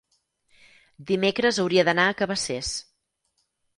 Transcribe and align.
dimecres 1.11 1.59
hauria 1.65 1.85
d'anar 1.91 2.07
a 2.13 2.17
Cabacés. 2.23 2.73